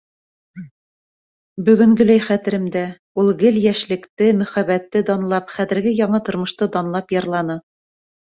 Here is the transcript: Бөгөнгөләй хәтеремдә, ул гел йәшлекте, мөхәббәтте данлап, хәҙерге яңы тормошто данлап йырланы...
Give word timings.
Бөгөнгөләй 1.67 2.23
хәтеремдә, 2.27 2.81
ул 3.25 3.29
гел 3.43 3.59
йәшлекте, 3.65 4.31
мөхәббәтте 4.41 5.03
данлап, 5.11 5.55
хәҙерге 5.59 5.95
яңы 6.01 6.23
тормошто 6.31 6.71
данлап 6.79 7.17
йырланы... 7.19 7.61